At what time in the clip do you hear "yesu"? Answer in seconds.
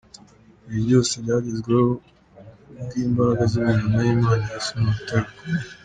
4.51-4.71